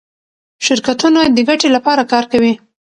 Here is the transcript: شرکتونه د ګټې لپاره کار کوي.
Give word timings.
شرکتونه 0.65 1.21
د 1.35 1.37
ګټې 1.49 1.69
لپاره 1.75 2.03
کار 2.11 2.25
کوي. 2.31 2.53